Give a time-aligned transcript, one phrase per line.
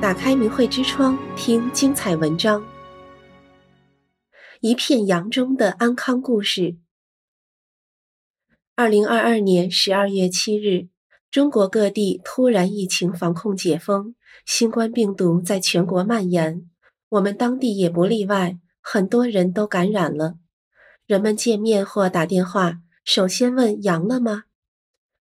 [0.00, 2.64] 打开明慧之窗，听精彩文章。
[4.60, 6.76] 一片阳中的安康故事。
[8.76, 10.86] 二零二二年十二月七日，
[11.32, 14.14] 中国各地突然疫情防控解封，
[14.46, 16.70] 新冠病毒在全国蔓延，
[17.08, 20.36] 我们当地也不例外，很多人都感染了。
[21.06, 24.44] 人们见面或打电话，首先问阳了吗？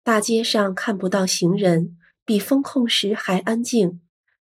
[0.01, 3.99] 大街上看不到行人，比封控时还安静。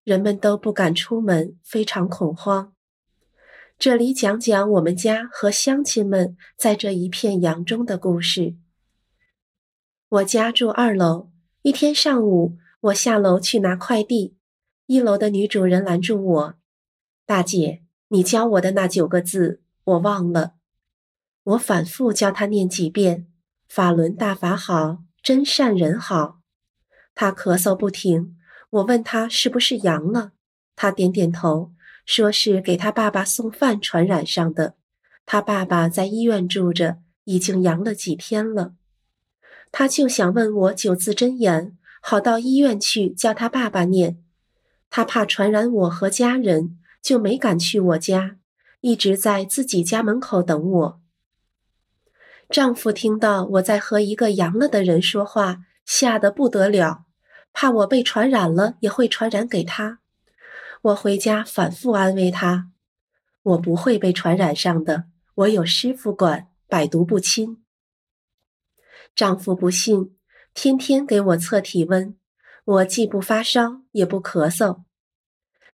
[0.07, 2.73] 人们都不敢出门，非常恐慌。
[3.77, 8.55] 这里讲讲我们家和乡亲们在这一片阳中的故事。
[10.09, 14.37] 我家住二楼，一天上午，我下楼去拿快递，
[14.87, 16.55] 一楼的女主人拦住我
[17.27, 20.55] ：“大姐，你教我的那九个字，我忘了。”
[21.43, 23.27] 我反复教她念几遍
[23.69, 26.39] ：“法轮大法好，真善人好。”
[27.17, 28.36] 她咳嗽不停。
[28.71, 30.33] 我问他是不是阳了，
[30.75, 31.73] 他点点头，
[32.05, 34.75] 说是给他爸爸送饭传染上的。
[35.25, 38.75] 他爸爸在医院住着，已经阳了几天了。
[39.73, 44.23] 他就想问我九字真言，好到医院去叫他爸爸念。
[44.91, 48.37] 他怕传染我和家人，就没敢去我家，
[48.81, 51.01] 一直在自己家门口等我。
[52.49, 57.06] 丈夫听到我在和一个阳了的人说话，吓得不得了。
[57.59, 60.01] 怕我被传染了，也会传染给他。
[60.83, 62.71] 我回家反复安慰他
[63.43, 65.05] ：“我不会被传染上的，
[65.37, 67.65] 我有师傅管，百毒不侵。”
[69.17, 70.15] 丈夫不信，
[70.53, 72.15] 天天给我测体温，
[72.67, 74.83] 我既不发烧，也不咳嗽。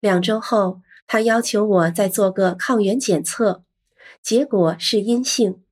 [0.01, 3.65] 两周后，他要求我再做个抗原检测，
[4.21, 5.65] 结果是阴性。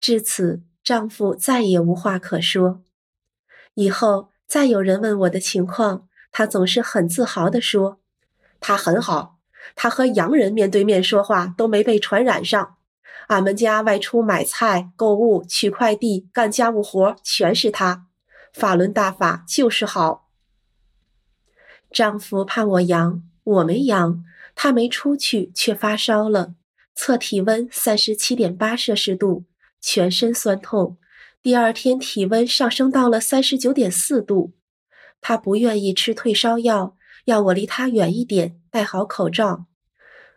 [0.00, 2.82] 至此，丈夫再也无话可说。
[3.74, 8.00] 以后，再有人问我的情况，他总是很自豪地说
[8.60, 9.38] ：“他很好，
[9.74, 12.76] 他和洋人面对面说话都没被传染上。
[13.28, 18.06] 俺们家外出买菜、购物、取快递、干家务活，全是他。
[18.52, 20.28] 法轮大法就是好。”
[21.90, 24.24] 丈夫怕我阳，我没阳，
[24.54, 26.54] 他没出去却发烧了，
[26.94, 29.44] 测体温三十七点八摄氏度，
[29.80, 30.98] 全身酸痛。
[31.44, 34.54] 第二天体温上升到了三十九点四度，
[35.20, 36.96] 他不愿意吃退烧药，
[37.26, 39.66] 要我离他远一点，戴好口罩。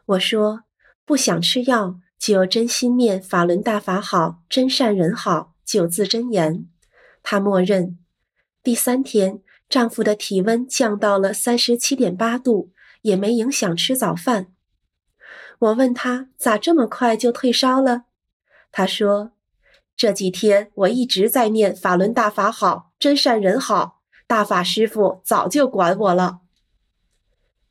[0.06, 0.64] 我说
[1.06, 6.68] 不想吃药，就真心念法轮大法好，真善人好九字真言。
[7.24, 7.98] 他默认。
[8.62, 14.48] 第三天，丈夫的体温降到了三十七点八度，也没影响吃早饭。
[15.60, 18.04] 我问他咋这么快就退烧了？
[18.74, 19.32] 他说。
[19.98, 26.42] 这几天我一直在念法轮大法好，真善人好，大法师父早就管我了。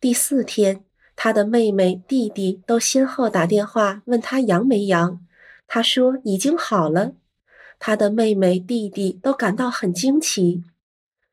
[0.00, 0.84] 第四天，
[1.15, 5.20] 他的妹妹、弟弟都先后打电话问他阳没阳，
[5.69, 7.12] 他说已经好了。
[7.78, 10.65] 他的妹妹、弟弟都感到很惊奇。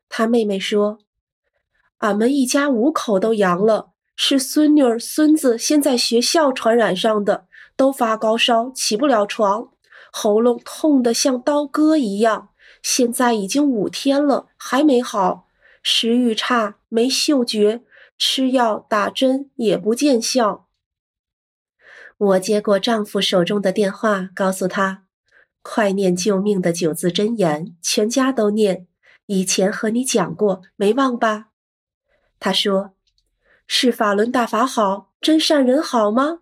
[0.07, 0.99] 他妹妹说
[1.99, 9.69] ：“俺们一家五口都阳了，是孙女儿、孙子先在学校传染上的，都发高烧，起不了床。”
[10.15, 12.49] 喉咙痛得像刀割一样，
[12.83, 15.47] 现在已经五天了，还没好。
[15.81, 17.81] 食欲差，没嗅觉，
[18.15, 20.67] 吃药打针也不见效。
[22.15, 25.05] 我接过丈夫手中的电话，告诉他
[25.63, 28.87] ：“快念救命的九字真言，全家都念。
[29.25, 31.47] 以前和你讲过，没忘吧？”
[32.39, 32.93] 他说
[33.65, 36.41] ：“是法轮大法好，真善人好吗？”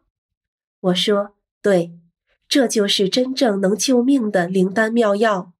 [0.82, 1.98] 我说：“对。”
[2.52, 5.54] 这就是真正能救命的灵丹妙药。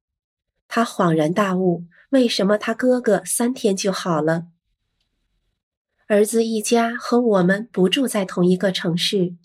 [0.68, 4.48] 他恍然大悟，为什么他哥哥三天就好了？
[6.08, 9.36] 儿子一家和我们不住在同一个城市，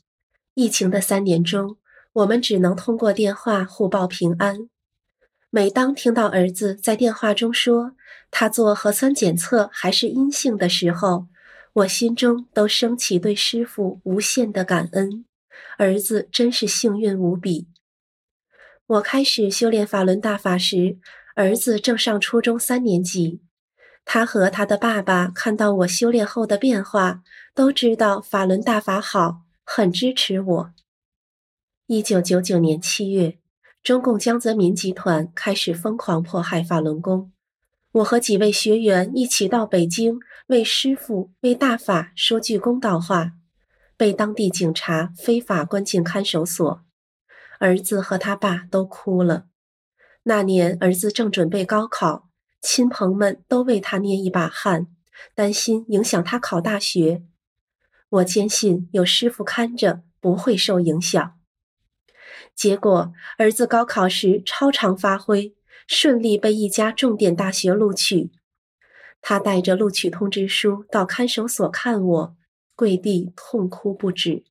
[0.54, 1.76] 疫情的三年中，
[2.14, 4.68] 我们只能通过电话互报平安。
[5.48, 7.92] 每当听到儿子在电话中说
[8.32, 11.28] 他做核酸检测还是阴性的时候，
[11.74, 15.24] 我心中都升起对师父无限的感恩。
[15.78, 17.68] 儿子真是幸运无比。
[18.86, 20.98] 我开始修炼法轮大法时，
[21.34, 23.40] 儿子正上初中三年级。
[24.04, 27.22] 他和他的爸爸看到我修炼后的变化，
[27.54, 30.74] 都知道法轮大法好，很支持我。
[31.88, 33.38] 一九九九年七月，
[33.82, 37.32] 中共江泽民集团开始疯狂迫害法轮功。
[37.92, 43.32] 我和几位学员一起到北京，为师父、为大法说句公道话。
[43.96, 46.84] 被当地警察非法关进看守所，
[47.58, 49.46] 儿子和他爸都哭了。
[50.24, 52.28] 那年儿子正准备高考，
[52.60, 54.88] 亲朋们都为他捏一把汗，
[55.34, 57.22] 担心影响他考大学。
[58.08, 61.38] 我坚信有师傅看着，不会受影响。
[62.54, 65.54] 结果，儿子高考时超常发挥，
[65.86, 68.30] 顺利被一家重点大学录取。
[69.20, 72.35] 他带着录取通知书到看守所看我，
[72.76, 74.44] 跪地痛哭不止，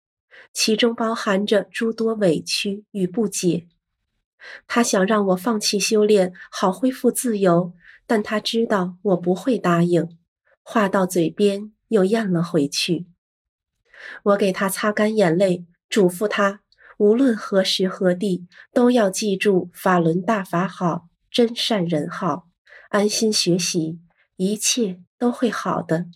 [0.51, 3.68] 其中包含着诸多委屈与不解。
[4.68, 7.74] 他想让我放弃修炼，好恢复自由，
[8.06, 10.18] 但他知道我不会答应，
[10.62, 13.06] 话到嘴边又咽了回去。
[14.24, 16.62] 我给他擦干眼泪，嘱咐他，
[16.98, 22.48] 无论何时何地，都要记住法轮大法好，真善人好，
[22.89, 24.00] 安心学习，
[24.36, 26.07] 一切都会好的。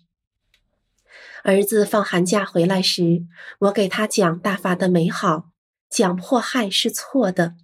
[1.44, 3.24] 儿子放寒假回来时，
[3.60, 5.50] 我给他讲大法的美好，
[5.90, 7.56] 讲迫害是错的。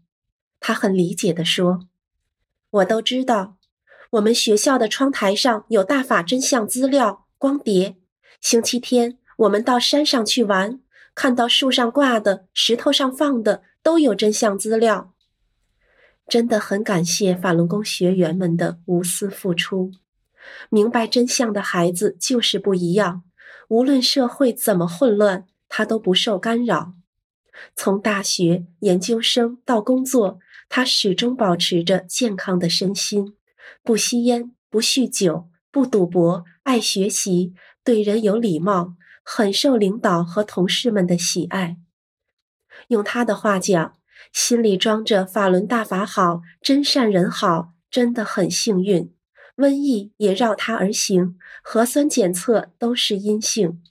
[0.60, 1.88] 他很理解地说
[2.72, 3.58] ：“我都知道，
[4.12, 7.98] 我们学校的窗台上有大法真相资料光碟。
[8.42, 10.80] 星期天我们到山上去玩，
[11.14, 15.14] 看到树上挂的、石头上放的都有真相资料。
[16.28, 19.92] 真的很感谢法轮功学员们的无私付出。
[20.70, 23.24] 明白真相的孩子就是不一样，
[23.70, 26.94] 无论社会怎么混乱，他都不受干扰。
[27.76, 33.38] 从大学、研究生到工作。”他始终保持着健康的身心，
[33.84, 37.54] 不吸烟，不酗酒，不赌博，爱学习，
[37.84, 41.78] 对人有礼貌，很受领导和同事们的喜爱。
[42.88, 43.96] 用他的话讲，
[44.34, 49.15] 心里装着法轮大法好，真善人好，真的很幸运。
[49.58, 53.82] 瘟疫也绕他而行，核酸检测都是阴性。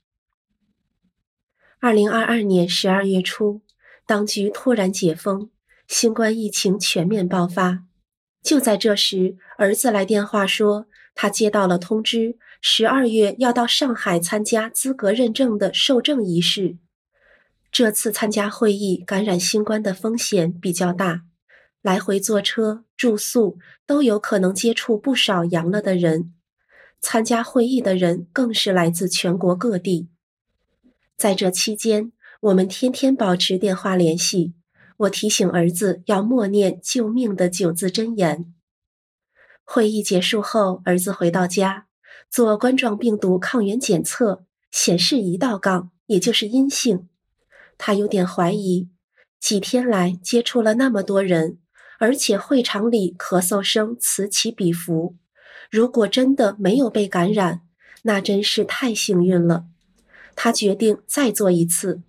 [1.81, 3.63] 二零二二年十二月初，
[4.07, 5.51] 当局突然解封。
[5.87, 7.85] 新冠疫情全面爆发，
[8.43, 16.79] 就在这时，儿子来电话说，他接到了通知，十二月要到上海参加资格认证的受证仪式。
[17.71, 21.25] 这次参加会议感染新冠的风险比较大，
[21.85, 26.33] 来回坐车、住宿都有可能接触不少阳了的人。
[26.99, 30.09] 参加会议的人更是来自全国各地。
[31.19, 32.11] 在这期间，
[32.41, 34.55] 我们天天保持电话联系。
[34.97, 38.55] 我提醒儿子要默念救命的九字真言。
[39.63, 41.87] 会议结束后，儿子回到家
[42.31, 47.11] 做冠状病毒抗原检测，显示一道杠，也就是阴性。
[47.77, 48.89] 他有点怀疑，
[49.39, 51.59] 几天来接触了那么多人，
[51.99, 55.17] 而且会场里咳嗽声此起彼伏。
[55.71, 57.63] 如果真的没有被感染，
[58.03, 59.67] 那真是太幸运了。
[60.37, 62.03] 他决定再做一次。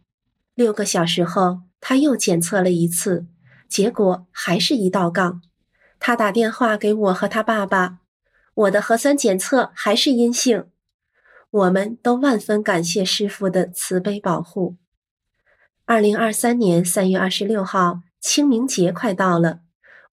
[0.54, 1.62] 六个小时后。
[1.88, 3.28] 他又检测了一次，
[3.70, 5.44] 结果还是一道杠。
[6.00, 8.00] 他打电话给我和他爸爸，
[8.56, 10.66] 我的核酸检测还是阴性。
[11.52, 14.78] 我们都万分感谢师傅的慈悲保护。
[15.86, 19.60] 二零二三年三月二十六号，清明节快到了，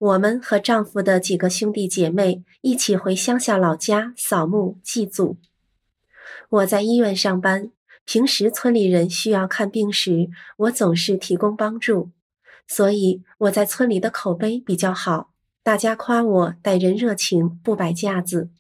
[0.03, 5.37] 我们和丈夫的几个兄弟姐妹一起回乡下老家扫墓祭祖。
[6.49, 7.71] 我在医院上班。
[8.05, 12.11] 平时村里人需要看病时，我总是提供帮助，
[12.67, 15.31] 所以我在村里的口碑比较好。
[15.63, 18.51] 大家夸我待人热情，不摆架子。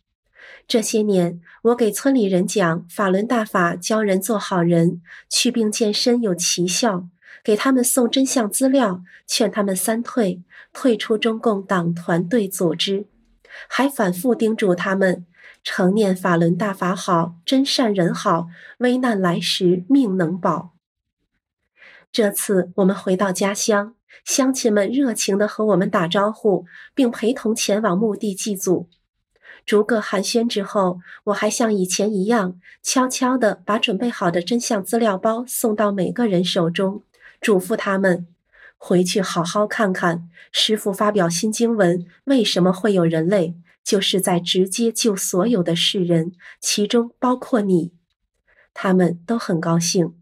[0.68, 7.08] 这些年，我给村里人讲法轮大法，教人做好人，祛病健身有奇效，
[7.42, 13.06] 给他们送真相资料，劝他们三退，退出中共党团队组织，
[13.68, 15.26] 还反复叮嘱他们。
[15.64, 20.72] 常念法轮大法好，真善人好，危难来时命能保。
[22.10, 23.94] 这次我们回到家乡，
[24.24, 28.88] 乡亲们热情地和我们打招呼，并陪同前往墓地祭祖。
[29.64, 37.04] 逐个寒暄之后，我还像以前一样，悄悄地把准备好的真相资料包送到每个人手中，
[37.42, 38.26] 嘱咐他们
[38.78, 43.56] 回去好好看看师父发表新经文，为什么会有人类。
[43.84, 47.92] 就是在直接救所有的世人，其中包括你，
[48.72, 50.14] 他们都很高兴。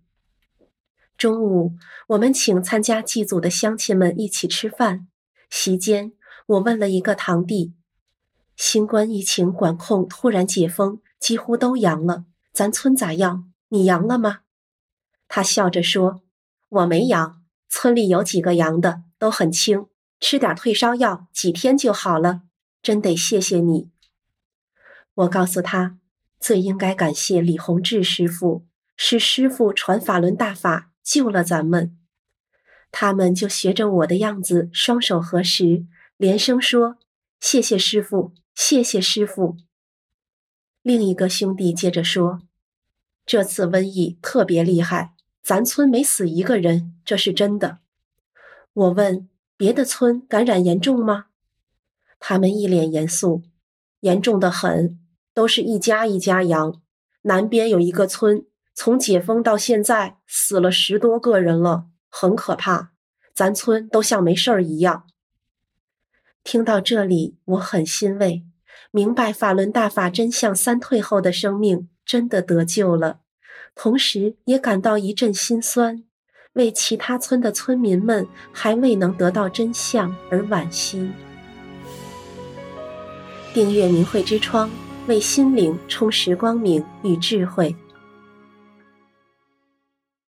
[1.19, 1.75] 中午，
[2.09, 5.09] 我们请参加祭祖的乡亲们一起吃饭。
[5.50, 6.15] 席间，
[6.47, 7.75] 我问了一个堂弟
[8.57, 12.25] ：“新冠疫情管控突然解封，几乎都阳了，
[12.55, 13.53] 咱村咋样？
[13.69, 14.41] 你阳了吗？”
[15.29, 16.23] 他笑着说
[16.71, 19.87] ：“我没阳，村里有几个阳的，都很轻，
[20.19, 22.43] 吃点退烧药，几天就好了。”
[22.83, 23.91] 真得谢谢你。
[25.12, 25.99] 我告诉他，
[26.39, 28.65] 最应该感谢李洪志师傅，
[28.97, 31.99] 是师傅传法轮大法救了咱们。
[32.91, 35.85] 他们就学着我的样子，双手合十，
[36.17, 36.97] 连声说
[37.39, 39.59] ：“谢谢师傅，谢谢师傅。”
[40.83, 42.41] 另一个兄弟接着说
[43.27, 45.12] ：“这次瘟疫特别厉害，
[45.50, 47.78] 咱村没死一个人，这是真的。”
[48.73, 49.28] 我问
[49.59, 51.25] ：“别的村感染严重吗？”
[52.21, 53.42] 他们一脸严肃
[53.99, 55.00] ：“严重的很，
[55.35, 56.80] 都是一家一家阳。
[57.23, 62.92] 南边有一个村，从解封到现在死了十多个人了，很可怕。
[63.35, 65.04] 咱村都像没事儿一样。”
[66.45, 68.45] 听到这里，我很欣慰。
[68.92, 73.19] 明白法轮大法真相三退后的生命真的得救了，
[73.75, 76.05] 同时也感到一阵心酸，
[76.55, 81.11] 为其他村的村民们还未能得到真相而惋惜。
[83.55, 84.71] 订阅明慧之窗，
[85.07, 87.75] 为心灵充实光明与智慧。